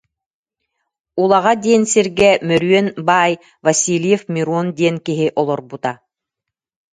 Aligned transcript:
Улаҕа 1.21 1.53
диэн 1.63 1.83
сиргэ 1.91 2.31
Мөрүөн 2.47 2.87
баай-Васильев 3.07 4.21
Мирон 4.33 4.67
диэн 4.77 4.97
киһи 5.05 5.27
олорбута 5.41 5.93